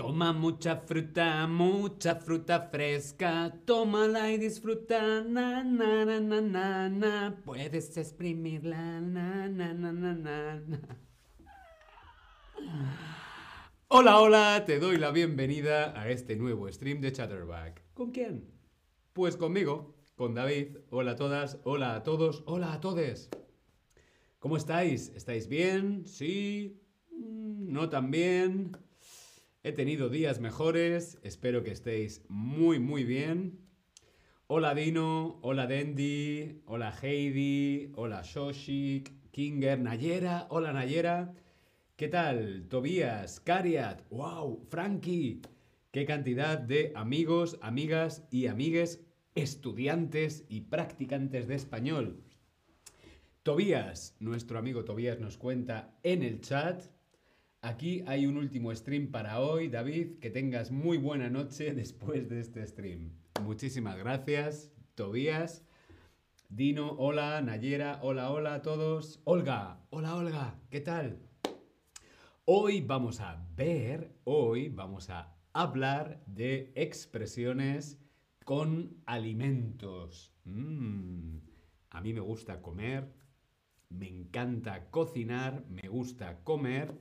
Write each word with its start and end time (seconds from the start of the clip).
Toma 0.00 0.32
mucha 0.32 0.76
fruta, 0.76 1.46
mucha 1.46 2.14
fruta 2.14 2.70
fresca, 2.70 3.52
tómala 3.66 4.32
y 4.32 4.38
disfruta, 4.38 5.22
na 5.22 5.62
na 5.62 6.06
na 6.06 6.40
na 6.40 6.88
na 6.88 7.36
puedes 7.44 7.98
exprimirla, 7.98 9.02
na 9.02 9.46
na 9.46 9.74
na 9.74 9.92
na 9.92 10.14
na. 10.14 10.78
Hola, 13.88 14.18
hola, 14.20 14.64
te 14.64 14.78
doy 14.78 14.96
la 14.96 15.10
bienvenida 15.10 15.92
a 15.94 16.08
este 16.08 16.34
nuevo 16.34 16.72
stream 16.72 17.02
de 17.02 17.12
Chatterback. 17.12 17.82
¿Con 17.92 18.10
quién? 18.10 18.50
Pues 19.12 19.36
conmigo, 19.36 19.96
con 20.16 20.34
David. 20.34 20.78
Hola 20.88 21.10
a 21.10 21.16
todas, 21.16 21.58
hola 21.64 21.94
a 21.94 22.02
todos, 22.02 22.42
hola 22.46 22.72
a 22.72 22.80
todes. 22.80 23.28
¿Cómo 24.38 24.56
estáis? 24.56 25.12
¿Estáis 25.14 25.46
bien? 25.46 26.06
¿Sí? 26.06 26.80
Mm, 27.10 27.70
¿No 27.70 27.90
tan 27.90 28.10
bien? 28.10 28.72
He 29.62 29.72
tenido 29.72 30.08
días 30.08 30.40
mejores, 30.40 31.18
espero 31.22 31.62
que 31.62 31.70
estéis 31.70 32.24
muy 32.30 32.78
muy 32.78 33.04
bien. 33.04 33.60
Hola 34.46 34.74
Dino, 34.74 35.38
hola 35.42 35.66
Dendi, 35.66 36.62
hola 36.64 36.96
Heidi, 37.02 37.92
hola 37.94 38.22
Shoshik, 38.24 39.12
Kinger, 39.30 39.78
Nayera, 39.78 40.46
hola 40.48 40.72
Nayera. 40.72 41.34
¿Qué 41.96 42.08
tal? 42.08 42.68
Tobías, 42.70 43.40
Cariat, 43.40 44.00
wow, 44.08 44.66
Frankie. 44.70 45.42
Qué 45.90 46.06
cantidad 46.06 46.58
de 46.58 46.92
amigos, 46.96 47.58
amigas 47.60 48.26
y 48.30 48.46
amigues, 48.46 49.04
estudiantes 49.34 50.46
y 50.48 50.62
practicantes 50.62 51.48
de 51.48 51.56
español. 51.56 52.24
Tobías, 53.42 54.16
nuestro 54.20 54.58
amigo 54.58 54.86
Tobías 54.86 55.20
nos 55.20 55.36
cuenta 55.36 55.98
en 56.02 56.22
el 56.22 56.40
chat 56.40 56.82
Aquí 57.62 58.02
hay 58.06 58.24
un 58.24 58.38
último 58.38 58.74
stream 58.74 59.10
para 59.10 59.38
hoy, 59.38 59.68
David. 59.68 60.18
Que 60.18 60.30
tengas 60.30 60.70
muy 60.70 60.96
buena 60.96 61.28
noche 61.28 61.74
después 61.74 62.30
de 62.30 62.40
este 62.40 62.66
stream. 62.66 63.12
Muchísimas 63.42 63.98
gracias, 63.98 64.72
Tobías. 64.94 65.62
Dino, 66.48 66.92
hola, 66.92 67.42
Nayera, 67.42 67.98
hola, 68.02 68.30
hola 68.30 68.54
a 68.54 68.62
todos. 68.62 69.20
Olga, 69.24 69.78
hola, 69.90 70.16
Olga, 70.16 70.58
¿qué 70.70 70.80
tal? 70.80 71.18
Hoy 72.46 72.80
vamos 72.80 73.20
a 73.20 73.46
ver, 73.54 74.10
hoy 74.24 74.70
vamos 74.70 75.10
a 75.10 75.36
hablar 75.52 76.22
de 76.26 76.72
expresiones 76.74 77.98
con 78.46 78.96
alimentos. 79.04 80.32
Mm, 80.44 81.36
a 81.90 82.00
mí 82.00 82.14
me 82.14 82.20
gusta 82.20 82.62
comer, 82.62 83.12
me 83.90 84.08
encanta 84.08 84.88
cocinar, 84.90 85.62
me 85.68 85.88
gusta 85.90 86.42
comer. 86.42 86.98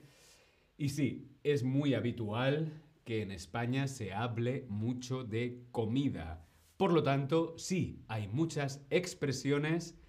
Y 0.79 0.89
sí, 0.89 1.27
es 1.43 1.63
muy 1.65 1.93
habitual 1.93 2.71
que 3.03 3.21
en 3.21 3.31
España 3.31 3.89
se 3.89 4.13
hable 4.13 4.65
mucho 4.69 5.25
de 5.25 5.65
comida. 5.71 6.47
Por 6.77 6.93
lo 6.93 7.03
tanto, 7.03 7.53
sí, 7.57 8.05
hay 8.07 8.29
muchas 8.29 8.85
expresiones 8.89 9.99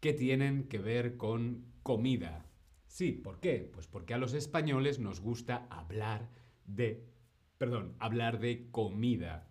que 0.00 0.12
tienen 0.12 0.64
que 0.68 0.80
ver 0.80 1.16
con 1.16 1.64
comida. 1.82 2.44
Sí, 2.86 3.12
¿por 3.12 3.40
qué? 3.40 3.70
Pues 3.72 3.86
porque 3.86 4.12
a 4.12 4.18
los 4.18 4.34
españoles 4.34 4.98
nos 4.98 5.20
gusta 5.20 5.66
hablar 5.70 6.28
de, 6.66 7.08
perdón, 7.56 7.94
hablar 7.98 8.38
de 8.38 8.70
comida. 8.70 9.48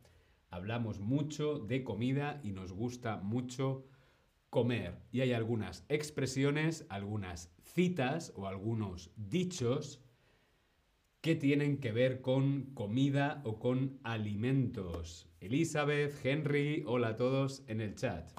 Hablamos 0.51 0.99
mucho 0.99 1.57
de 1.57 1.83
comida 1.83 2.39
y 2.43 2.51
nos 2.51 2.71
gusta 2.71 3.17
mucho 3.17 3.87
comer. 4.51 5.01
Y 5.11 5.21
hay 5.21 5.33
algunas 5.33 5.87
expresiones, 5.89 6.85
algunas 6.89 7.51
citas 7.63 8.31
o 8.35 8.45
algunos 8.45 9.09
dichos 9.15 10.03
que 11.27 11.35
tienen 11.35 11.81
que 11.81 11.91
ver 11.91 12.21
con 12.21 12.73
comida 12.73 13.41
o 13.43 13.59
con 13.59 13.99
alimentos. 14.03 15.27
Elizabeth, 15.41 16.13
Henry, 16.25 16.85
hola 16.87 17.09
a 17.09 17.15
todos 17.17 17.65
en 17.67 17.81
el 17.81 17.95
chat. 17.95 18.31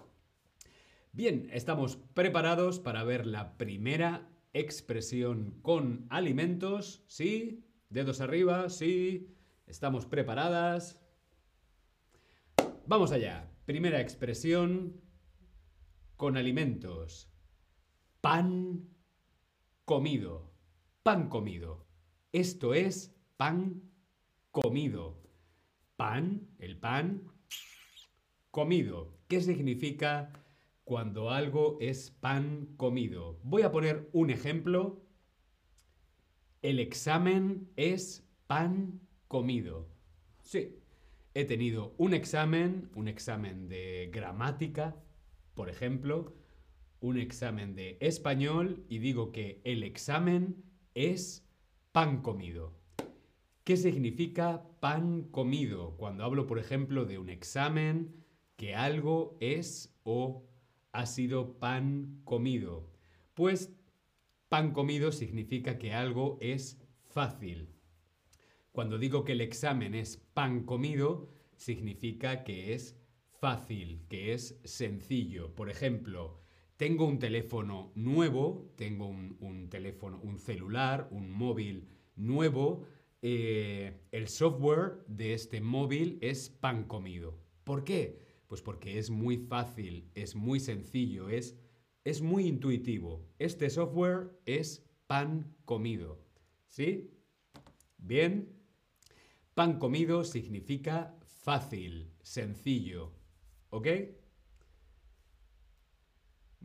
Bien, 1.13 1.51
estamos 1.53 1.99
preparados 2.15 2.81
para 2.81 3.05
ver 3.05 3.27
la 3.27 3.59
primera 3.59 4.31
expresión 4.55 5.59
con 5.61 6.07
alimentos. 6.09 7.05
¿Sí? 7.09 7.63
Dedos 7.91 8.23
arriba, 8.23 8.71
sí. 8.71 9.37
Estamos 9.67 10.07
preparadas. 10.07 10.99
Vamos 12.87 13.13
allá. 13.13 13.53
Primera 13.67 14.01
expresión 14.01 14.99
con 16.17 16.39
alimentos. 16.39 17.31
Pan 18.23 18.89
comido. 19.85 20.55
Pan 21.03 21.29
comido. 21.29 21.88
Esto 22.33 22.75
es 22.75 23.15
pan 23.39 23.83
comido. 24.51 25.23
Pan, 25.97 26.47
el 26.59 26.79
pan 26.79 27.23
comido. 28.51 29.17
¿Qué 29.29 29.41
significa 29.41 30.33
cuando 30.85 31.31
algo 31.31 31.79
es 31.81 32.11
pan 32.11 32.75
comido? 32.77 33.41
Voy 33.43 33.63
a 33.63 33.73
poner 33.73 34.11
un 34.13 34.29
ejemplo. 34.29 35.03
El 36.61 36.81
examen 36.81 37.71
es 37.77 38.29
pan 38.47 39.01
comido. 39.27 39.89
Sí, 40.43 40.79
he 41.33 41.47
tenido 41.47 41.95
un 41.97 42.13
examen, 42.13 42.91
un 42.95 43.09
examen 43.09 43.69
de 43.69 44.11
gramática, 44.13 44.97
por 45.55 45.71
ejemplo, 45.71 46.35
un 47.01 47.19
examen 47.19 47.75
de 47.75 47.97
español 48.01 48.85
y 48.89 48.99
digo 48.99 49.33
que 49.33 49.63
el 49.65 49.83
examen 49.83 50.63
es 50.95 51.48
pan 51.99 52.23
comido. 52.23 52.79
¿Qué 53.65 53.77
significa 53.77 54.63
pan 54.79 55.25
comido? 55.33 55.97
Cuando 55.97 56.23
hablo, 56.23 56.47
por 56.47 56.61
ejemplo, 56.61 57.07
de 57.07 57.19
un 57.19 57.29
examen, 57.29 58.25
que 58.55 58.77
algo 58.77 59.37
es 59.41 59.99
o 60.05 60.45
ha 60.93 61.07
sido 61.07 61.59
pan 61.59 62.21
comido. 62.23 62.89
Pues 63.35 63.73
pan 64.49 64.71
comido 64.71 65.11
significa 65.11 65.77
que 65.81 65.93
algo 65.93 66.39
es 66.41 66.81
fácil. 67.09 67.75
Cuando 68.71 68.97
digo 68.97 69.25
que 69.25 69.33
el 69.33 69.41
examen 69.41 69.97
es 69.97 70.19
pan 70.35 70.63
comido, 70.63 71.29
significa 71.57 72.45
que 72.45 72.75
es 72.75 72.97
fácil, 73.41 74.05
que 74.09 74.35
es 74.35 74.61
sencillo. 74.63 75.53
Por 75.57 75.69
ejemplo, 75.69 76.39
tengo 76.79 77.07
un 77.07 77.19
teléfono 77.19 77.91
nuevo, 77.97 78.73
tengo 78.77 79.09
un, 79.09 79.69
teléfono, 79.69 80.21
un 80.23 80.39
celular, 80.39 81.09
un 81.11 81.29
móvil 81.29 81.89
nuevo. 82.15 82.85
Eh, 83.21 84.01
el 84.13 84.29
software 84.29 85.05
de 85.09 85.35
este 85.35 85.61
móvil 85.61 86.19
es 86.21 86.49
pan 86.49 86.85
comido. 86.85 87.37
¿Por 87.65 87.83
qué? 87.83 88.21
Pues 88.47 88.63
porque 88.63 88.97
es 88.97 89.11
muy 89.11 89.39
fácil, 89.39 90.09
es 90.15 90.37
muy 90.37 90.61
sencillo, 90.61 91.29
es, 91.29 91.57
es 92.05 92.23
muy 92.23 92.47
intuitivo. 92.47 93.27
Este 93.41 93.71
software 93.71 94.31
es 94.47 94.87
pan 95.09 95.53
comido. 95.65 96.21
¿Sí? 96.69 97.11
Bien. 97.99 98.57
Pan 99.55 99.81
comido 99.81 100.23
significa 100.23 101.17
fácil, 101.43 102.13
sencillo. 102.23 103.11
¿Ok? 103.71 103.89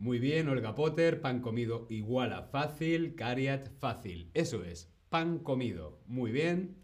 Muy 0.04 0.18
bien, 0.18 0.50
Olga 0.50 0.74
Potter, 0.74 1.22
pan 1.22 1.40
comido 1.40 1.86
igual 1.88 2.34
a 2.34 2.42
fácil, 2.42 3.14
cariat 3.14 3.70
fácil. 3.78 4.30
Eso 4.34 4.62
es, 4.62 4.92
pan 5.08 5.38
comido. 5.38 6.02
Muy 6.04 6.30
bien. 6.30 6.76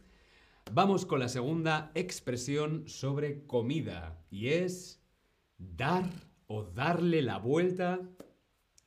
Vamos 0.72 1.04
con 1.04 1.20
la 1.20 1.28
segunda 1.28 1.92
expresión 1.94 2.88
sobre 2.88 3.46
comida 3.46 4.24
y 4.30 4.48
es 4.48 5.04
dar 5.58 6.08
o 6.46 6.62
darle 6.62 7.20
la 7.20 7.36
vuelta, 7.36 8.00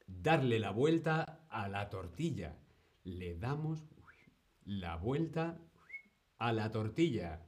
darle 0.08 0.58
la 0.58 0.72
vuelta 0.72 1.46
a 1.52 1.70
la 1.70 1.92
tortilla. 1.92 2.58
Le 3.04 3.36
damos 3.36 3.88
la 4.66 4.96
vuelta 4.96 5.60
a 6.40 6.54
la 6.54 6.72
tortilla. 6.72 7.46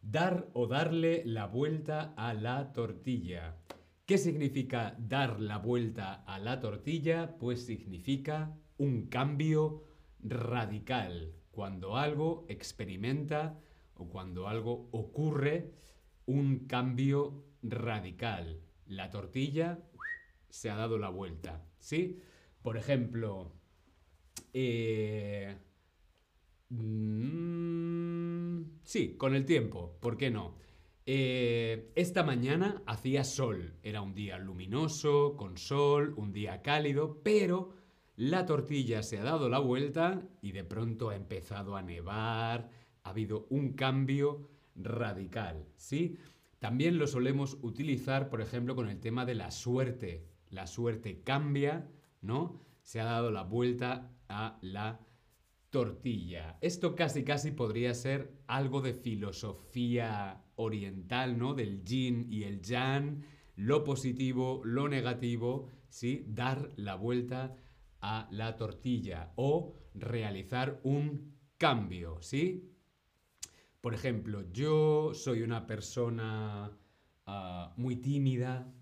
Dar 0.00 0.48
o 0.54 0.66
darle 0.66 1.22
la 1.24 1.46
vuelta 1.46 2.14
a 2.16 2.34
la 2.34 2.72
tortilla. 2.72 3.58
¿Qué 4.06 4.18
significa 4.18 4.94
dar 5.00 5.40
la 5.40 5.58
vuelta 5.58 6.22
a 6.26 6.38
la 6.38 6.60
tortilla? 6.60 7.36
Pues 7.38 7.66
significa 7.66 8.56
un 8.78 9.08
cambio 9.08 9.82
radical. 10.20 11.34
Cuando 11.50 11.96
algo 11.96 12.46
experimenta 12.48 13.58
o 13.96 14.08
cuando 14.08 14.46
algo 14.46 14.88
ocurre, 14.92 15.72
un 16.24 16.68
cambio 16.68 17.46
radical. 17.64 18.60
La 18.86 19.10
tortilla 19.10 19.80
se 20.50 20.70
ha 20.70 20.76
dado 20.76 20.98
la 20.98 21.08
vuelta. 21.08 21.66
¿Sí? 21.80 22.20
Por 22.62 22.76
ejemplo, 22.76 23.50
eh, 24.52 25.56
mm, 26.68 28.62
sí, 28.84 29.16
con 29.16 29.34
el 29.34 29.44
tiempo, 29.44 29.98
¿por 30.00 30.16
qué 30.16 30.30
no? 30.30 30.64
Eh, 31.08 31.92
esta 31.94 32.24
mañana 32.24 32.82
hacía 32.84 33.22
sol, 33.22 33.74
era 33.84 34.02
un 34.02 34.12
día 34.12 34.38
luminoso, 34.38 35.36
con 35.36 35.56
sol, 35.56 36.14
un 36.16 36.32
día 36.32 36.62
cálido, 36.62 37.20
pero 37.22 37.74
la 38.16 38.44
tortilla 38.44 39.04
se 39.04 39.18
ha 39.18 39.22
dado 39.22 39.48
la 39.48 39.60
vuelta 39.60 40.22
y 40.42 40.50
de 40.50 40.64
pronto 40.64 41.10
ha 41.10 41.14
empezado 41.14 41.76
a 41.76 41.82
nevar, 41.82 42.70
Ha 43.04 43.10
habido 43.10 43.46
un 43.50 43.74
cambio 43.74 44.50
radical, 44.74 45.64
¿sí? 45.76 46.16
También 46.58 46.98
lo 46.98 47.06
solemos 47.06 47.56
utilizar, 47.62 48.28
por 48.28 48.40
ejemplo, 48.40 48.74
con 48.74 48.88
el 48.88 48.98
tema 48.98 49.24
de 49.24 49.36
la 49.36 49.52
suerte. 49.52 50.26
La 50.50 50.66
suerte 50.66 51.22
cambia, 51.22 51.88
¿no? 52.20 52.60
Se 52.82 53.00
ha 53.00 53.04
dado 53.04 53.30
la 53.30 53.44
vuelta 53.44 54.10
a 54.28 54.58
la 54.60 55.05
tortilla. 55.70 56.58
Esto 56.60 56.94
casi 56.94 57.24
casi 57.24 57.50
podría 57.50 57.94
ser 57.94 58.32
algo 58.46 58.80
de 58.80 58.94
filosofía 58.94 60.44
oriental, 60.56 61.38
¿no? 61.38 61.54
Del 61.54 61.84
yin 61.84 62.26
y 62.30 62.44
el 62.44 62.62
yang, 62.62 63.24
lo 63.56 63.84
positivo, 63.84 64.62
lo 64.64 64.88
negativo, 64.88 65.68
¿sí? 65.88 66.24
Dar 66.28 66.70
la 66.76 66.94
vuelta 66.94 67.56
a 68.00 68.28
la 68.30 68.56
tortilla 68.56 69.32
o 69.36 69.74
realizar 69.94 70.80
un 70.82 71.36
cambio, 71.58 72.18
¿sí? 72.20 72.72
Por 73.80 73.94
ejemplo, 73.94 74.44
yo 74.52 75.12
soy 75.14 75.42
una 75.42 75.66
persona 75.66 76.76
ah, 77.26 77.74
muy 77.76 77.96
tímida 77.96 78.72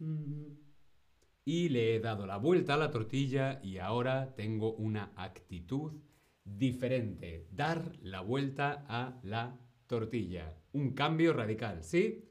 y 1.44 1.68
le 1.68 1.94
he 1.94 2.00
dado 2.00 2.26
la 2.26 2.38
vuelta 2.38 2.74
a 2.74 2.78
la 2.78 2.90
tortilla 2.90 3.60
y 3.62 3.78
ahora 3.78 4.34
tengo 4.34 4.72
una 4.74 5.12
actitud 5.16 5.92
diferente. 6.44 7.46
Dar 7.50 7.96
la 8.02 8.20
vuelta 8.20 8.84
a 8.88 9.18
la 9.22 9.58
tortilla. 9.86 10.56
Un 10.72 10.92
cambio 10.92 11.32
radical, 11.32 11.82
¿sí? 11.82 12.28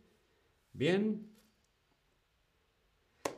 Bien. 0.71 1.29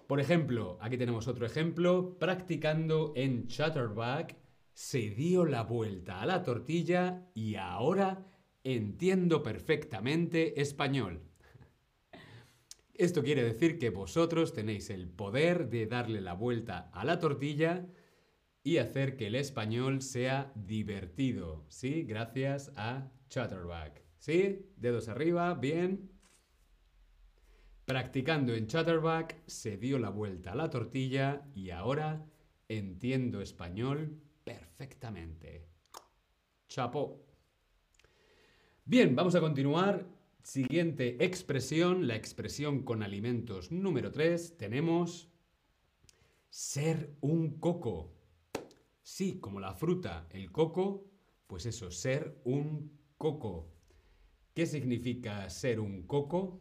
Por 0.07 0.19
ejemplo, 0.19 0.77
aquí 0.81 0.97
tenemos 0.97 1.27
otro 1.27 1.45
ejemplo. 1.45 2.17
Practicando 2.19 3.13
en 3.15 3.47
Chatterback, 3.47 4.35
se 4.73 5.09
dio 5.09 5.45
la 5.45 5.63
vuelta 5.63 6.21
a 6.21 6.25
la 6.25 6.43
tortilla 6.43 7.29
y 7.33 7.55
ahora 7.55 8.25
entiendo 8.63 9.41
perfectamente 9.41 10.61
español. 10.61 11.21
Esto 12.93 13.23
quiere 13.23 13.43
decir 13.43 13.77
que 13.77 13.89
vosotros 13.89 14.53
tenéis 14.53 14.89
el 14.89 15.09
poder 15.09 15.69
de 15.69 15.85
darle 15.85 16.21
la 16.21 16.33
vuelta 16.33 16.89
a 16.93 17.03
la 17.03 17.19
tortilla 17.19 17.85
y 18.65 18.79
hacer 18.79 19.15
que 19.15 19.27
el 19.27 19.35
español 19.35 20.01
sea 20.01 20.51
divertido, 20.55 21.63
¿sí? 21.69 22.01
Gracias 22.01 22.71
a 22.75 23.11
Chatterback. 23.29 24.03
¿Sí? 24.17 24.65
Dedos 24.75 25.07
arriba, 25.07 25.53
bien. 25.53 26.09
Practicando 27.85 28.55
en 28.55 28.65
Chatterback 28.65 29.43
se 29.45 29.77
dio 29.77 29.99
la 29.99 30.09
vuelta 30.09 30.53
a 30.53 30.55
la 30.55 30.71
tortilla 30.71 31.43
y 31.53 31.69
ahora 31.69 32.25
entiendo 32.67 33.39
español 33.39 34.19
perfectamente. 34.43 35.67
Chapo. 36.67 37.23
Bien, 38.83 39.15
vamos 39.15 39.35
a 39.35 39.41
continuar. 39.41 40.07
Siguiente 40.41 41.23
expresión, 41.23 42.07
la 42.07 42.15
expresión 42.15 42.81
con 42.81 43.03
alimentos 43.03 43.71
número 43.71 44.11
3, 44.11 44.57
tenemos 44.57 45.29
ser 46.49 47.15
un 47.21 47.59
coco. 47.59 48.14
Sí, 49.05 49.39
como 49.39 49.59
la 49.59 49.75
fruta, 49.75 50.25
el 50.31 50.51
coco, 50.51 51.05
pues 51.45 51.67
eso, 51.67 51.91
ser 51.91 52.41
un 52.43 52.91
coco. 53.19 53.71
¿Qué 54.55 54.65
significa 54.65 55.47
ser 55.51 55.79
un 55.79 56.07
coco? 56.07 56.59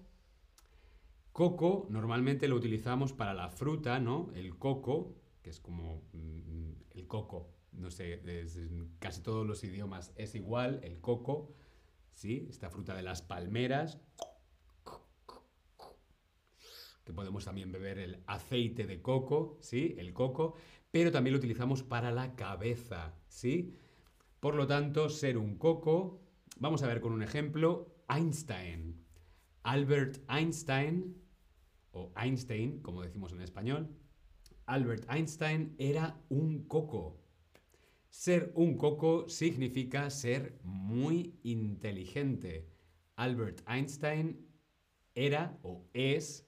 Coco 1.33 1.87
normalmente 1.89 2.47
lo 2.47 2.57
utilizamos 2.57 3.15
para 3.15 3.33
la 3.33 3.49
fruta, 3.49 3.99
¿no? 3.99 4.31
El 4.35 4.59
coco, 4.59 5.17
que 5.41 5.49
es 5.49 5.59
como 5.59 6.03
mm, 6.13 6.73
el 6.91 7.07
coco, 7.07 7.49
no 7.73 7.91
sé, 7.91 8.21
casi 8.99 9.23
todos 9.23 9.47
los 9.47 9.65
idiomas 9.65 10.13
es 10.17 10.35
igual, 10.35 10.81
el 10.83 11.01
coco, 11.01 11.55
¿sí? 12.13 12.47
Esta 12.51 12.69
fruta 12.69 12.95
de 12.95 13.05
las 13.05 13.23
palmeras, 13.23 13.99
que 17.05 17.13
podemos 17.13 17.45
también 17.45 17.71
beber 17.71 17.99
el 17.99 18.23
aceite 18.27 18.87
de 18.87 19.03
coco, 19.03 19.59
¿sí? 19.61 19.95
El 19.99 20.13
coco, 20.13 20.55
pero 20.91 21.13
también 21.13 21.33
lo 21.33 21.39
utilizamos 21.39 21.83
para 21.83 22.11
la 22.11 22.35
cabeza, 22.35 23.15
¿sí? 23.29 23.77
Por 24.41 24.55
lo 24.55 24.67
tanto, 24.67 25.09
ser 25.09 25.39
un 25.39 25.57
coco, 25.57 26.23
vamos 26.59 26.83
a 26.83 26.87
ver 26.87 27.01
con 27.01 27.13
un 27.13 27.23
ejemplo, 27.23 27.95
Einstein. 28.09 29.05
Albert 29.63 30.19
Einstein 30.29 31.17
o 31.93 32.13
Einstein, 32.17 32.81
como 32.81 33.03
decimos 33.03 33.33
en 33.33 33.41
español, 33.41 33.89
Albert 34.67 35.11
Einstein 35.11 35.75
era 35.79 36.21
un 36.29 36.65
coco. 36.65 37.21
Ser 38.09 38.53
un 38.55 38.77
coco 38.77 39.29
significa 39.29 40.09
ser 40.11 40.59
muy 40.63 41.35
inteligente. 41.43 42.69
Albert 43.17 43.63
Einstein 43.69 44.47
era 45.15 45.59
o 45.63 45.87
es 45.93 46.47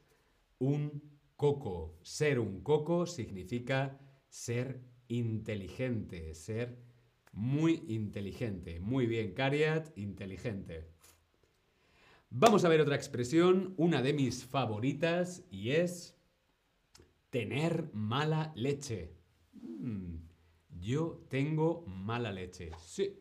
un 0.59 1.03
coco. 1.37 1.99
Ser 2.03 2.39
un 2.39 2.61
coco 2.63 3.07
significa 3.07 3.99
ser 4.29 4.81
inteligente, 5.09 6.35
ser 6.35 6.79
muy 7.33 7.85
inteligente. 7.89 8.81
Muy 8.81 9.07
bien, 9.07 9.33
Cariat, 9.33 9.97
inteligente. 9.97 10.89
Vamos 12.31 12.65
a 12.65 12.69
ver 12.69 12.81
otra 12.81 12.97
expresión, 12.97 13.75
una 13.77 14.03
de 14.03 14.13
mis 14.13 14.45
favoritas, 14.45 15.45
y 15.51 15.71
es 15.71 16.17
tener 17.31 17.91
mala 17.93 18.53
leche. 18.57 19.13
Mm, 19.53 20.17
yo 20.81 21.25
tengo 21.29 21.85
mala 21.87 22.33
leche. 22.33 22.71
Sí. 22.85 23.21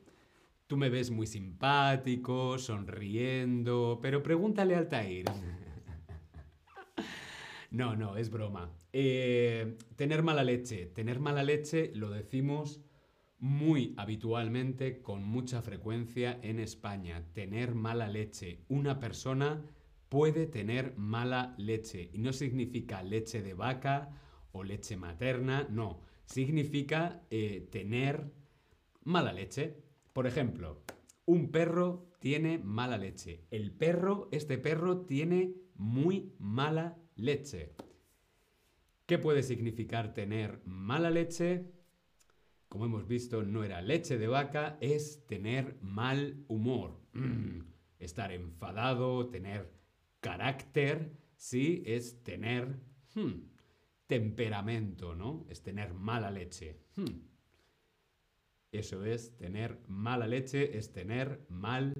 Tú 0.67 0.77
me 0.77 0.89
ves 0.89 1.11
muy 1.11 1.27
simpático, 1.27 2.57
sonriendo, 2.57 3.99
pero 4.01 4.23
pregúntale 4.23 4.75
al 4.75 4.89
Tair. 4.89 5.25
no, 7.71 7.95
no, 7.95 8.17
es 8.17 8.29
broma. 8.29 8.71
Eh, 8.93 9.77
tener 9.95 10.23
mala 10.23 10.43
leche. 10.43 10.85
Tener 10.87 11.19
mala 11.19 11.43
leche 11.43 11.91
lo 11.93 12.09
decimos 12.09 12.81
muy 13.39 13.93
habitualmente, 13.97 15.01
con 15.01 15.23
mucha 15.23 15.61
frecuencia 15.61 16.39
en 16.41 16.59
España, 16.59 17.25
tener 17.33 17.75
mala 17.75 18.07
leche. 18.07 18.63
Una 18.69 18.99
persona 18.99 19.63
puede 20.09 20.47
tener 20.47 20.95
mala 20.97 21.53
leche 21.57 22.09
y 22.13 22.19
no 22.19 22.33
significa 22.33 23.03
leche 23.03 23.41
de 23.41 23.53
vaca 23.53 24.09
o 24.51 24.63
leche 24.63 24.95
materna, 24.95 25.67
no, 25.69 26.01
significa 26.25 27.21
eh, 27.29 27.67
tener 27.71 28.31
mala 29.03 29.33
leche. 29.33 29.83
Por 30.13 30.27
ejemplo, 30.27 30.83
un 31.25 31.51
perro 31.51 32.11
tiene 32.19 32.57
mala 32.57 32.97
leche. 32.97 33.45
El 33.51 33.71
perro, 33.71 34.29
este 34.31 34.57
perro 34.57 35.01
tiene 35.01 35.53
muy 35.75 36.33
mala 36.39 36.97
leche. 37.15 37.73
¿Qué 39.05 39.17
puede 39.17 39.43
significar 39.43 40.13
tener 40.13 40.61
mala 40.65 41.09
leche? 41.09 41.75
como 42.75 42.87
hemos 42.87 43.07
visto, 43.07 43.41
no 43.41 43.63
era 43.63 43.81
leche 43.81 44.17
de 44.17 44.27
vaca, 44.27 44.77
es 44.81 45.25
tener 45.27 45.77
mal 45.81 46.43
humor. 46.49 46.99
Estar 47.99 48.33
enfadado, 48.33 49.29
tener 49.29 49.71
carácter, 50.19 51.15
sí, 51.37 51.83
es 51.85 52.21
tener 52.23 52.81
hmm, 53.15 53.47
temperamento, 54.07 55.15
¿no? 55.15 55.45
Es 55.49 55.63
tener 55.63 55.93
mala 55.93 56.29
leche. 56.29 56.81
Hmm. 56.97 57.21
Eso 58.73 59.05
es 59.05 59.37
tener 59.37 59.79
mala 59.87 60.27
leche, 60.27 60.77
es 60.77 60.91
tener 60.91 61.45
mal 61.47 61.93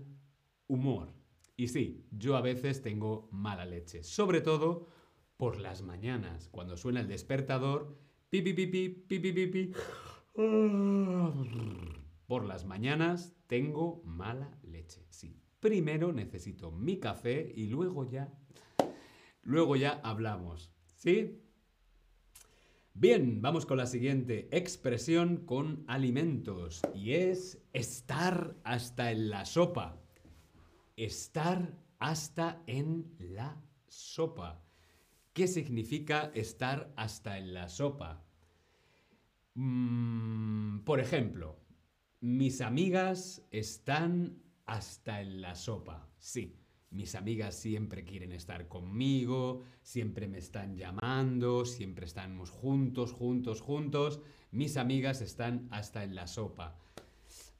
humor. 0.67 1.13
Y 1.55 1.69
sí, 1.69 2.05
yo 2.11 2.35
a 2.35 2.41
veces 2.41 2.81
tengo 2.81 3.29
mala 3.31 3.65
leche, 3.65 4.03
sobre 4.03 4.41
todo 4.41 4.89
por 5.37 5.59
las 5.59 5.81
mañanas, 5.81 6.49
cuando 6.49 6.77
suena 6.77 7.01
el 7.01 7.07
despertador, 7.07 7.97
pi 8.29 8.41
pi 8.41 8.53
pi 8.53 8.67
pi 8.67 8.89
pi 8.89 9.19
pi 9.19 9.47
pi. 9.47 9.71
por 12.27 12.45
las 12.45 12.65
mañanas 12.65 13.35
tengo 13.47 14.01
mala 14.03 14.57
leche. 14.63 15.05
Sí. 15.09 15.41
Primero 15.59 16.13
necesito 16.13 16.71
mi 16.71 16.99
café 16.99 17.51
y 17.55 17.67
luego 17.67 18.09
ya. 18.09 18.31
Luego 19.41 19.75
ya 19.75 19.99
hablamos. 20.03 20.71
¿Sí? 20.95 21.41
Bien, 22.93 23.41
vamos 23.41 23.65
con 23.65 23.77
la 23.77 23.87
siguiente 23.87 24.47
expresión 24.51 25.45
con 25.45 25.83
alimentos 25.87 26.81
y 26.93 27.13
es 27.13 27.61
estar 27.73 28.55
hasta 28.63 29.11
en 29.11 29.29
la 29.29 29.45
sopa. 29.45 30.01
Estar 30.95 31.77
hasta 31.99 32.63
en 32.67 33.13
la 33.19 33.61
sopa. 33.87 34.64
¿Qué 35.35 35.49
significa 35.49 36.31
estar 36.33 36.93
hasta 36.95 37.37
en 37.37 37.53
la 37.53 37.67
sopa? 37.67 38.23
Mm, 39.55 40.79
por 40.85 41.01
ejemplo, 41.01 41.59
mis 42.21 42.61
amigas 42.61 43.45
están 43.51 44.41
hasta 44.65 45.19
en 45.19 45.41
la 45.41 45.55
sopa. 45.55 46.07
Sí, 46.19 46.55
mis 46.89 47.15
amigas 47.15 47.53
siempre 47.53 48.05
quieren 48.05 48.31
estar 48.31 48.69
conmigo, 48.69 49.63
siempre 49.81 50.29
me 50.29 50.37
están 50.37 50.77
llamando, 50.77 51.65
siempre 51.65 52.05
estamos 52.05 52.49
juntos, 52.49 53.11
juntos, 53.11 53.59
juntos. 53.59 54.21
Mis 54.51 54.77
amigas 54.77 55.19
están 55.19 55.67
hasta 55.69 56.05
en 56.05 56.15
la 56.15 56.27
sopa. 56.27 56.79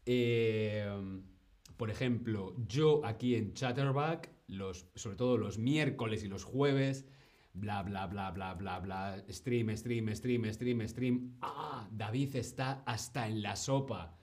Eh, 0.05 0.87
Por 1.75 1.89
ejemplo, 1.91 2.55
yo 2.69 3.05
aquí 3.05 3.35
en 3.35 3.53
Chatterback, 3.53 4.29
los, 4.47 4.87
sobre 4.95 5.17
todo 5.17 5.37
los 5.37 5.57
miércoles 5.57 6.23
y 6.23 6.29
los 6.29 6.45
jueves, 6.45 7.05
bla, 7.55 7.83
bla, 7.83 8.07
bla, 8.07 8.31
bla, 8.31 8.53
bla, 8.53 8.79
bla, 8.79 9.23
stream, 9.29 9.75
stream, 9.75 10.13
stream, 10.15 10.53
stream, 10.53 10.87
stream. 10.87 11.37
Ah, 11.41 11.87
David 11.91 12.35
está 12.35 12.83
hasta 12.85 13.27
en 13.27 13.41
la 13.41 13.55
sopa. 13.55 14.17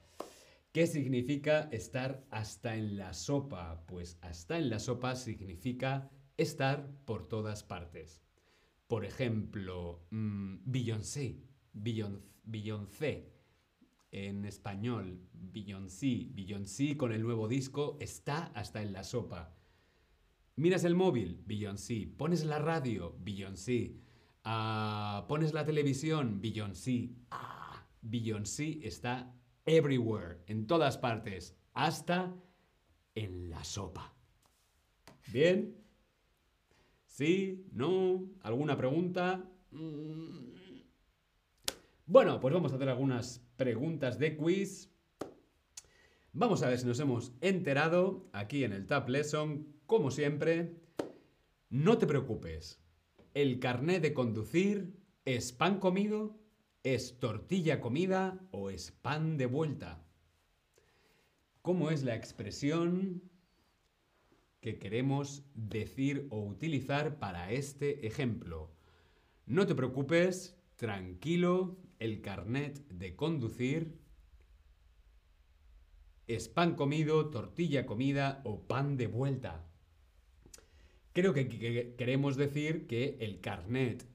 ¿Qué 0.72 0.86
significa 0.86 1.68
estar 1.70 2.24
hasta 2.30 2.76
en 2.76 2.96
la 2.96 3.12
sopa? 3.12 3.84
Pues 3.86 4.18
hasta 4.22 4.58
en 4.58 4.70
la 4.70 4.78
sopa 4.78 5.16
significa 5.16 6.10
estar 6.36 6.88
por 7.04 7.28
todas 7.28 7.62
partes. 7.62 8.22
Por 8.86 9.04
ejemplo, 9.04 10.06
mmm, 10.10 10.56
Beyoncé, 10.64 11.42
Beyoncé, 11.72 13.32
en 14.12 14.44
español, 14.44 15.20
Beyoncé, 15.32 16.28
Beyoncé 16.30 16.96
con 16.96 17.12
el 17.12 17.22
nuevo 17.22 17.48
disco 17.48 17.96
está 18.00 18.44
hasta 18.54 18.82
en 18.82 18.92
la 18.92 19.04
sopa. 19.04 19.54
Miras 20.56 20.84
el 20.84 20.94
móvil, 20.94 21.42
Beyoncé. 21.46 22.08
Pones 22.16 22.44
la 22.44 22.58
radio, 22.58 23.16
Beyoncé. 23.20 23.96
Uh, 24.44 25.26
pones 25.26 25.52
la 25.54 25.64
televisión, 25.64 26.40
Beyoncé. 26.40 27.10
Ah, 27.30 27.86
Beyoncé 28.02 28.80
está 28.82 29.34
everywhere, 29.64 30.40
en 30.46 30.66
todas 30.66 30.98
partes, 30.98 31.56
hasta 31.72 32.34
en 33.14 33.48
la 33.48 33.64
sopa. 33.64 34.14
¿Bien? 35.32 35.76
¿Sí? 37.06 37.66
¿No? 37.72 38.26
¿Alguna 38.42 38.76
pregunta? 38.76 39.48
Mm. 39.70 40.52
Bueno, 42.06 42.40
pues 42.40 42.52
vamos 42.52 42.72
a 42.72 42.76
hacer 42.76 42.88
algunas 42.88 43.42
preguntas 43.56 44.18
de 44.18 44.36
quiz. 44.36 44.90
Vamos 46.34 46.62
a 46.62 46.68
ver 46.68 46.78
si 46.78 46.86
nos 46.86 46.98
hemos 47.00 47.32
enterado 47.40 48.28
aquí 48.32 48.64
en 48.64 48.72
el 48.72 48.86
Tab 48.86 49.08
Lesson, 49.08 49.66
como 49.92 50.10
siempre. 50.10 50.80
No 51.68 51.98
te 51.98 52.06
preocupes. 52.06 52.82
¿El 53.34 53.60
carnet 53.60 54.00
de 54.00 54.14
conducir 54.14 54.96
es 55.26 55.52
pan 55.52 55.80
comido? 55.80 56.40
¿Es 56.82 57.18
tortilla 57.18 57.78
comida 57.82 58.40
o 58.52 58.70
es 58.70 58.90
pan 58.90 59.36
de 59.36 59.44
vuelta? 59.44 60.02
¿Cómo 61.60 61.90
es 61.90 62.04
la 62.04 62.14
expresión 62.14 63.30
que 64.62 64.78
queremos 64.78 65.44
decir 65.52 66.26
o 66.30 66.42
utilizar 66.42 67.18
para 67.18 67.52
este 67.52 68.06
ejemplo? 68.06 68.74
No 69.44 69.66
te 69.66 69.74
preocupes, 69.74 70.56
tranquilo, 70.76 71.76
el 71.98 72.22
carnet 72.22 72.78
de 72.88 73.14
conducir 73.14 74.00
es 76.26 76.48
pan 76.48 76.76
comido, 76.76 77.28
tortilla 77.28 77.84
comida 77.84 78.40
o 78.44 78.66
pan 78.66 78.96
de 78.96 79.06
vuelta. 79.06 79.68
Creo 81.12 81.34
que, 81.34 81.94
queremos 81.96 82.36
decir 82.36 82.86
que 82.86 83.18
el 83.20 83.40
carnet 83.40 84.06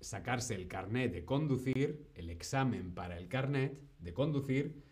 sacarse 0.00 0.54
el 0.54 0.66
carnet 0.66 1.12
de 1.12 1.24
conducir, 1.24 2.10
el 2.14 2.30
examen 2.30 2.94
para 2.94 3.18
el 3.18 3.28
carnet 3.28 3.80
de 3.98 4.12
conducir, 4.12 4.82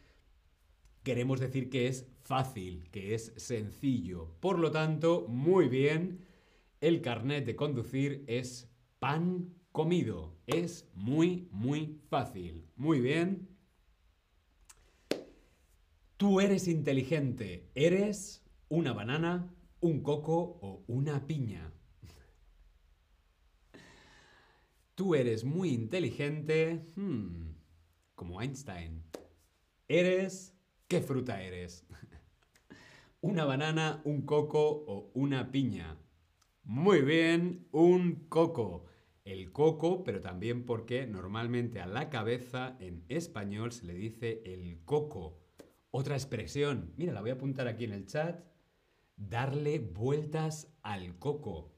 queremos 1.02 1.40
decir 1.40 1.70
que 1.70 1.88
es 1.88 2.06
fácil, 2.22 2.88
que 2.90 3.14
es 3.14 3.32
sencillo. 3.36 4.36
Por 4.40 4.58
lo 4.58 4.70
tanto, 4.70 5.26
muy 5.28 5.68
bien, 5.68 6.26
el 6.80 7.00
carnet 7.00 7.44
de 7.44 7.56
conducir 7.56 8.24
es 8.26 8.70
pan 8.98 9.54
comido. 9.72 10.36
Es 10.46 10.88
muy, 10.94 11.48
muy 11.50 12.00
fácil. 12.08 12.66
Muy 12.76 13.00
bien. 13.00 13.48
Tú 16.16 16.40
eres 16.40 16.68
inteligente. 16.68 17.70
Eres 17.74 18.44
una 18.68 18.92
banana, 18.92 19.54
un 19.80 20.02
coco 20.02 20.58
o 20.61 20.85
una 20.88 21.26
piña. 21.26 21.73
Tú 24.94 25.14
eres 25.14 25.44
muy 25.44 25.70
inteligente, 25.70 26.85
hmm, 26.97 27.52
como 28.14 28.42
Einstein. 28.42 29.04
Eres... 29.87 30.54
¿Qué 30.88 31.02
fruta 31.02 31.42
eres? 31.42 31.87
¿Una 33.20 33.44
banana, 33.44 34.00
un 34.04 34.23
coco 34.23 34.85
o 34.87 35.11
una 35.14 35.52
piña? 35.52 35.99
Muy 36.64 37.02
bien, 37.02 37.68
un 37.73 38.26
coco. 38.28 38.87
El 39.25 39.52
coco, 39.52 40.02
pero 40.02 40.20
también 40.20 40.64
porque 40.64 41.06
normalmente 41.06 41.80
a 41.80 41.87
la 41.87 42.08
cabeza 42.08 42.76
en 42.80 43.04
español 43.08 43.73
se 43.73 43.85
le 43.85 43.94
dice 43.94 44.42
el 44.47 44.82
coco. 44.85 45.38
Otra 45.90 46.16
expresión, 46.16 46.94
mira, 46.97 47.12
la 47.12 47.20
voy 47.20 47.30
a 47.30 47.35
apuntar 47.35 47.68
aquí 47.68 47.85
en 47.85 47.92
el 47.92 48.06
chat. 48.06 48.42
Darle 49.18 49.80
vueltas 49.80 50.68
al 50.82 51.18
coco. 51.18 51.75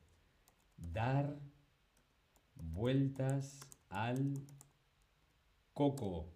Dar 0.76 1.40
vueltas 2.54 3.60
al 3.88 4.34
coco. 5.72 6.28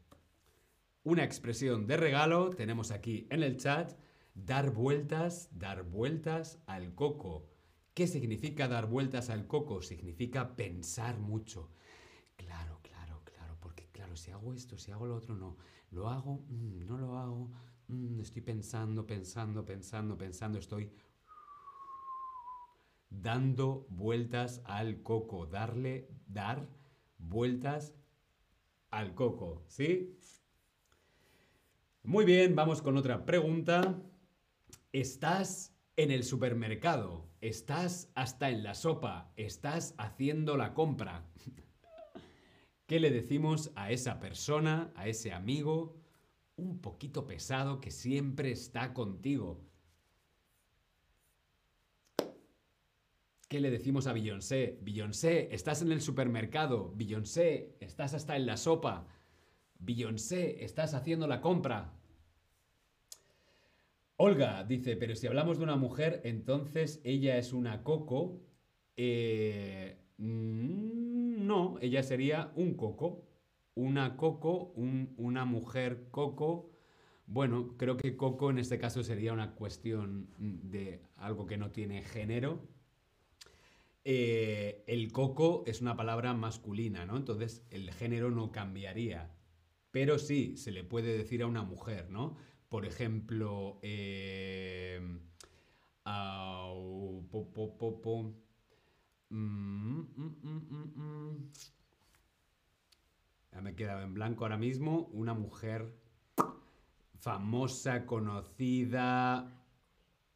Una 1.03 1.23
expresión 1.23 1.87
de 1.87 1.99
regalo 1.99 2.49
tenemos 2.51 2.91
aquí 2.91 3.27
en 3.31 3.43
el 3.43 3.59
chat. 3.59 3.93
Dar 4.35 4.71
vueltas, 4.71 5.51
dar 5.53 5.83
vueltas 5.83 6.59
al 6.67 6.95
coco. 6.95 7.51
¿Qué 7.93 8.07
significa 8.07 8.67
dar 8.67 8.87
vueltas 8.87 9.29
al 9.29 9.47
coco? 9.47 9.83
Significa 9.83 10.57
pensar 10.57 11.19
mucho. 11.19 11.71
Claro, 12.37 12.81
claro, 12.83 13.21
claro, 13.25 13.59
porque 13.61 13.89
claro, 13.93 14.17
si 14.17 14.31
hago 14.31 14.55
esto, 14.55 14.79
si 14.79 14.91
hago 14.91 15.07
lo 15.07 15.17
otro, 15.17 15.37
no. 15.37 15.59
Lo 15.91 16.09
hago, 16.09 16.45
mm, 16.49 16.87
no 16.87 16.97
lo 16.97 17.19
hago, 17.19 17.53
mm, 17.95 18.21
estoy 18.21 18.43
pensando, 18.43 19.07
pensando, 19.07 19.65
pensando, 19.65 20.17
pensando, 20.19 20.59
estoy 20.59 20.91
dando 23.11 23.87
vueltas 23.91 24.61
al 24.65 25.03
coco, 25.03 25.47
darle, 25.47 26.09
dar 26.27 26.69
vueltas 27.19 27.95
al 28.91 29.15
coco, 29.15 29.65
¿sí? 29.69 30.19
Muy 32.03 32.25
bien, 32.25 32.55
vamos 32.55 32.83
con 32.83 32.97
otra 32.97 33.25
pregunta. 33.25 33.99
¿Estás 34.93 35.75
en 35.97 36.11
el 36.11 36.25
supermercado? 36.25 37.31
¿Estás 37.41 38.11
hasta 38.15 38.51
en 38.51 38.63
la 38.63 38.75
sopa? 38.75 39.33
¿Estás 39.37 39.95
haciendo 39.99 40.57
la 40.57 40.75
compra? 40.75 41.27
¿Qué 42.87 43.01
le 43.01 43.11
decimos 43.11 43.73
a 43.75 43.91
esa 43.91 44.21
persona, 44.21 44.93
a 44.95 45.09
ese 45.09 45.33
amigo, 45.33 46.04
un 46.57 46.81
poquito 46.81 47.27
pesado 47.27 47.81
que 47.81 47.91
siempre 47.91 48.51
está 48.51 48.93
contigo? 48.93 49.61
¿Qué 53.49 53.61
le 53.61 53.71
decimos 53.71 54.07
a 54.07 54.13
Beyoncé? 54.13 54.79
Beyoncé, 54.83 55.55
estás 55.55 55.83
en 55.83 55.93
el 55.93 56.01
supermercado. 56.01 56.93
Beyoncé, 56.97 57.77
estás 57.81 58.15
hasta 58.15 58.37
en 58.37 58.47
la 58.47 58.57
sopa. 58.57 59.07
Beyoncé, 59.79 60.65
estás 60.65 60.95
haciendo 60.95 61.27
la 61.27 61.41
compra. 61.41 61.93
Olga 64.17 64.65
dice, 64.65 64.97
pero 64.97 65.15
si 65.15 65.27
hablamos 65.27 65.59
de 65.59 65.65
una 65.65 65.77
mujer, 65.77 66.21
entonces 66.25 67.01
ella 67.05 67.37
es 67.37 67.53
una 67.53 67.83
coco. 67.83 68.41
Eh, 68.97 69.99
mm, 70.19 71.47
no, 71.47 71.79
ella 71.81 72.03
sería 72.03 72.53
un 72.57 72.75
coco. 72.75 73.23
Una 73.75 74.17
coco, 74.17 74.73
una 74.77 75.45
mujer 75.45 76.09
coco. 76.11 76.71
Bueno, 77.27 77.77
creo 77.77 77.97
que 77.97 78.17
coco 78.17 78.51
en 78.51 78.59
este 78.59 78.79
caso 78.79 79.03
sería 79.03 79.33
una 79.33 79.55
cuestión 79.55 80.29
de 80.39 81.01
algo 81.17 81.47
que 81.47 81.57
no 81.57 81.71
tiene 81.71 82.03
género, 82.03 82.69
eh, 84.05 84.85
el 84.87 85.11
coco 85.13 85.65
es 85.67 85.81
una 85.81 85.97
palabra 85.97 86.35
masculina, 86.35 87.07
¿no? 87.07 87.17
Entonces 87.17 87.65
el 87.71 87.91
género 87.93 88.31
no 88.31 88.53
cambiaría. 88.53 89.35
Pero 89.91 90.19
sí, 90.19 90.57
se 90.57 90.73
le 90.73 90.85
puede 90.85 91.17
decir 91.17 91.43
a 91.43 91.47
una 91.47 91.63
mujer, 91.63 92.11
¿no? 92.11 92.37
Por 92.69 92.85
ejemplo, 92.85 93.79
eh, 93.83 95.01
ya 96.05 96.71
me 103.65 103.71
he 103.71 103.75
quedado 103.75 104.03
en 104.03 104.13
blanco 104.13 104.45
ahora 104.45 104.59
mismo. 104.59 105.09
Una 105.13 105.33
mujer 105.33 105.97
famosa, 107.19 108.05
conocida, 108.05 109.59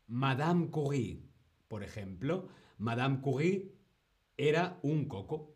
Madame 0.06 0.70
Curie, 0.70 1.23
por 1.68 1.85
ejemplo. 1.85 2.49
Madame 2.78 3.20
Curie 3.20 3.75
era 4.38 4.78
un 4.82 5.06
coco. 5.06 5.54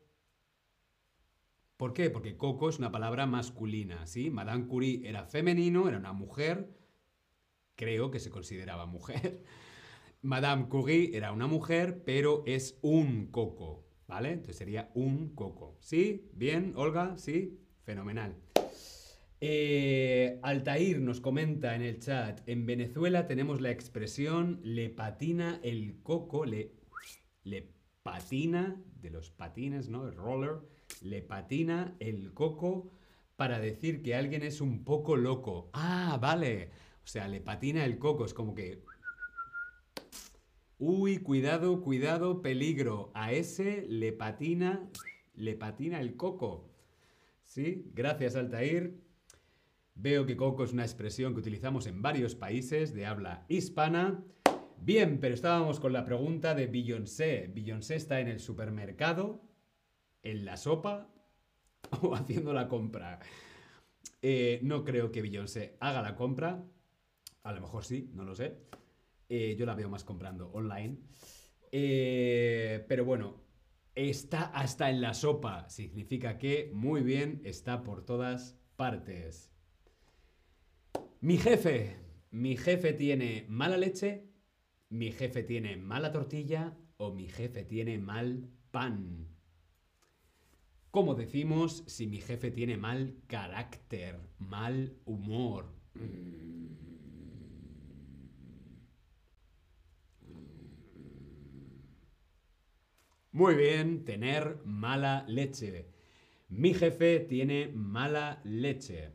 ¿Por 1.78 1.94
qué? 1.94 2.10
Porque 2.10 2.36
coco 2.36 2.68
es 2.68 2.78
una 2.78 2.92
palabra 2.92 3.26
masculina, 3.26 4.06
¿sí? 4.06 4.30
Madame 4.30 4.66
Curie 4.66 5.08
era 5.08 5.24
femenino, 5.24 5.88
era 5.88 5.96
una 5.96 6.12
mujer, 6.12 6.76
creo 7.74 8.10
que 8.10 8.20
se 8.20 8.30
consideraba 8.30 8.84
mujer. 8.84 9.42
Madame 10.20 10.68
Curie 10.68 11.16
era 11.16 11.32
una 11.32 11.46
mujer, 11.46 12.04
pero 12.04 12.44
es 12.46 12.78
un 12.82 13.28
coco, 13.28 13.86
¿vale? 14.12 14.32
Entonces 14.32 14.56
sería 14.56 14.90
un 14.94 15.34
coco. 15.34 15.78
¿Sí? 15.80 16.28
¿Bien, 16.34 16.74
Olga? 16.76 17.16
¿Sí? 17.16 17.58
Fenomenal. 17.82 18.36
Eh, 19.40 20.38
Altair 20.42 21.00
nos 21.00 21.20
comenta 21.22 21.74
en 21.74 21.80
el 21.80 21.98
chat, 21.98 22.46
en 22.46 22.66
Venezuela 22.66 23.26
tenemos 23.26 23.62
la 23.62 23.70
expresión 23.70 24.60
le 24.62 24.90
patina 24.90 25.58
el 25.64 26.02
coco, 26.02 26.44
le, 26.44 26.72
le 27.42 27.72
patina, 28.02 28.76
de 29.00 29.10
los 29.10 29.30
patines, 29.30 29.88
¿no? 29.88 30.06
El 30.06 30.14
roller, 30.14 30.58
le 31.00 31.22
patina 31.22 31.96
el 31.98 32.34
coco 32.34 32.92
para 33.36 33.58
decir 33.60 34.02
que 34.02 34.14
alguien 34.14 34.42
es 34.42 34.60
un 34.60 34.84
poco 34.84 35.16
loco. 35.16 35.70
Ah, 35.72 36.18
vale. 36.20 36.68
O 37.02 37.06
sea, 37.06 37.26
le 37.28 37.40
patina 37.40 37.84
el 37.86 37.98
coco, 37.98 38.26
es 38.26 38.34
como 38.34 38.54
que... 38.54 38.84
Uy, 40.84 41.18
cuidado, 41.18 41.80
cuidado, 41.80 42.42
peligro. 42.42 43.12
A 43.14 43.30
ese 43.30 43.86
le 43.88 44.12
patina, 44.12 44.90
le 45.32 45.54
patina 45.54 46.00
el 46.00 46.16
coco. 46.16 46.72
¿Sí? 47.44 47.88
Gracias, 47.94 48.34
Altair. 48.34 49.00
Veo 49.94 50.26
que 50.26 50.36
coco 50.36 50.64
es 50.64 50.72
una 50.72 50.82
expresión 50.82 51.34
que 51.34 51.38
utilizamos 51.38 51.86
en 51.86 52.02
varios 52.02 52.34
países 52.34 52.94
de 52.94 53.06
habla 53.06 53.46
hispana. 53.48 54.24
Bien, 54.76 55.20
pero 55.20 55.34
estábamos 55.34 55.78
con 55.78 55.92
la 55.92 56.04
pregunta 56.04 56.52
de 56.56 56.66
Beyoncé. 56.66 57.48
Beyoncé 57.54 57.94
está 57.94 58.18
en 58.18 58.26
el 58.26 58.40
supermercado, 58.40 59.40
en 60.24 60.44
la 60.44 60.56
sopa 60.56 61.06
o 62.02 62.16
haciendo 62.16 62.52
la 62.52 62.66
compra. 62.66 63.20
Eh, 64.20 64.58
no 64.64 64.82
creo 64.82 65.12
que 65.12 65.22
Beyoncé 65.22 65.76
haga 65.78 66.02
la 66.02 66.16
compra. 66.16 66.64
A 67.44 67.52
lo 67.52 67.60
mejor 67.60 67.84
sí, 67.84 68.10
no 68.14 68.24
lo 68.24 68.34
sé. 68.34 68.58
Eh, 69.28 69.56
yo 69.58 69.66
la 69.66 69.74
veo 69.74 69.88
más 69.88 70.04
comprando 70.04 70.50
online. 70.52 70.98
Eh, 71.70 72.84
pero 72.88 73.04
bueno, 73.04 73.42
está 73.94 74.44
hasta 74.44 74.90
en 74.90 75.00
la 75.00 75.14
sopa. 75.14 75.68
Significa 75.68 76.38
que, 76.38 76.70
muy 76.72 77.02
bien, 77.02 77.40
está 77.44 77.82
por 77.82 78.04
todas 78.04 78.58
partes. 78.76 79.50
Mi 81.20 81.38
jefe. 81.38 82.02
Mi 82.32 82.56
jefe 82.56 82.94
tiene 82.94 83.44
mala 83.50 83.76
leche, 83.76 84.32
mi 84.88 85.12
jefe 85.12 85.42
tiene 85.42 85.76
mala 85.76 86.12
tortilla 86.12 86.78
o 86.96 87.12
mi 87.12 87.28
jefe 87.28 87.62
tiene 87.62 87.98
mal 87.98 88.48
pan. 88.70 89.28
¿Cómo 90.90 91.14
decimos 91.14 91.84
si 91.86 92.06
mi 92.06 92.22
jefe 92.22 92.50
tiene 92.50 92.78
mal 92.78 93.16
carácter, 93.26 94.18
mal 94.38 94.96
humor? 95.04 95.74
Muy 103.34 103.54
bien, 103.54 104.04
tener 104.04 104.60
mala 104.66 105.24
leche. 105.26 105.88
Mi 106.50 106.74
jefe 106.74 107.18
tiene 107.18 107.70
mala 107.74 108.42
leche. 108.44 109.10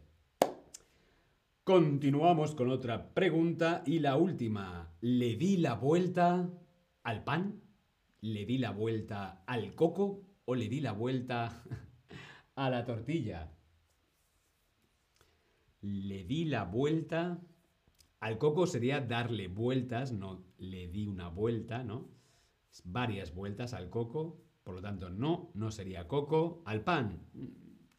Continuamos 1.64 2.56
con 2.56 2.72
otra 2.72 3.14
pregunta 3.14 3.84
y 3.86 4.00
la 4.00 4.16
última. 4.16 4.92
¿Le 5.02 5.36
di 5.36 5.58
la 5.58 5.76
vuelta 5.76 6.50
al 7.04 7.24
pan? 7.24 7.62
¿Le 8.22 8.48
di 8.48 8.58
la 8.58 8.72
vuelta 8.72 9.44
al 9.46 9.76
coco? 9.76 10.24
¿O 10.46 10.56
le 10.56 10.68
di 10.68 10.82
la 10.82 10.94
vuelta 10.94 11.64
a 12.56 12.72
la 12.72 12.86
tortilla? 12.86 13.52
Le 15.82 16.24
di 16.24 16.46
la 16.46 16.64
vuelta 16.64 17.40
al 18.20 18.40
coco 18.40 18.66
sería 18.66 19.00
darle 19.00 19.48
vueltas, 19.48 20.12
no 20.12 20.44
le 20.58 20.88
di 20.88 21.06
una 21.06 21.30
vuelta, 21.30 21.84
¿no? 21.84 22.17
Varias 22.86 23.34
vueltas 23.34 23.74
al 23.74 23.90
coco, 23.90 24.42
por 24.64 24.76
lo 24.76 24.82
tanto 24.82 25.10
no, 25.10 25.52
no 25.54 25.72
sería 25.72 26.08
coco. 26.08 26.62
Al 26.66 26.84
pan, 26.84 27.28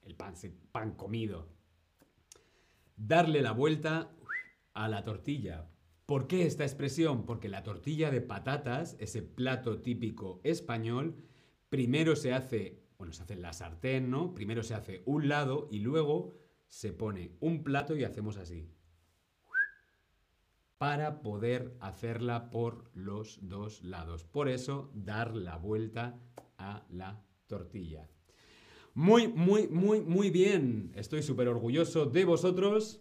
el 0.03 0.15
pan, 0.15 0.35
pan 0.73 0.93
comido, 0.93 1.49
darle 2.97 3.43
la 3.43 3.53
vuelta 3.53 4.11
a 4.75 4.89
la 4.89 5.05
tortilla. 5.05 5.71
¿Por 6.07 6.27
qué 6.27 6.47
esta 6.47 6.65
expresión? 6.65 7.27
Porque 7.27 7.49
la 7.49 7.63
tortilla 7.63 8.11
de 8.11 8.21
patatas, 8.21 8.97
ese 8.99 9.23
plato 9.23 9.83
típico 9.83 10.41
español, 10.43 11.17
primero 11.69 12.17
se 12.17 12.33
hace, 12.33 12.83
bueno, 12.97 13.13
se 13.13 13.23
hace 13.23 13.35
en 13.35 13.43
la 13.43 13.53
sartén, 13.53 14.11
¿no? 14.11 14.35
Primero 14.35 14.63
se 14.63 14.75
hace 14.75 15.03
un 15.05 15.29
lado 15.29 15.69
y 15.71 15.81
luego 15.81 16.35
se 16.69 16.93
pone 16.93 17.37
un 17.41 17.63
plato 17.63 17.97
y 17.97 18.05
hacemos 18.05 18.37
así. 18.37 18.71
Para 20.79 21.23
poder 21.23 21.77
hacerla 21.81 22.51
por 22.51 22.91
los 22.95 23.41
dos 23.43 23.83
lados. 23.83 24.25
Por 24.25 24.49
eso, 24.49 24.91
dar 24.95 25.35
la 25.35 25.57
vuelta 25.57 26.19
a 26.57 26.87
la 26.91 27.21
tortilla. 27.47 28.09
Muy, 28.95 29.29
muy, 29.29 29.69
muy, 29.69 30.01
muy 30.01 30.31
bien. 30.31 30.93
Estoy 30.95 31.23
súper 31.23 31.49
orgulloso 31.49 32.07
de 32.07 32.25
vosotros. 32.25 32.97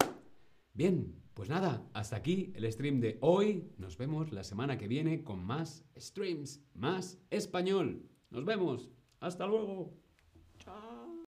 Bien, 0.74 1.14
pues 1.34 1.48
nada, 1.48 1.88
hasta 1.92 2.16
aquí 2.16 2.52
el 2.56 2.70
stream 2.72 3.00
de 3.00 3.18
hoy. 3.20 3.70
Nos 3.78 3.96
vemos 3.96 4.32
la 4.32 4.42
semana 4.42 4.76
que 4.76 4.88
viene 4.88 5.22
con 5.22 5.44
más 5.44 5.84
streams, 5.96 6.60
más 6.74 7.20
español. 7.30 8.02
Nos 8.30 8.44
vemos. 8.44 8.90
Hasta 9.20 9.46
luego. 9.46 9.94